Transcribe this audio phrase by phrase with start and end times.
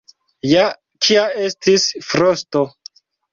[0.51, 0.63] Ja
[1.07, 2.65] kia estis frosto.